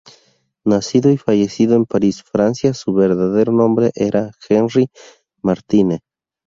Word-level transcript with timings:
Nacido 0.65 1.11
y 1.11 1.17
fallecido 1.19 1.75
en 1.75 1.85
París, 1.85 2.23
Francia, 2.23 2.73
su 2.73 2.91
verdadero 2.91 3.51
nombre 3.53 3.91
era 3.93 4.31
Henri 4.49 4.87
Martine. 5.43 5.99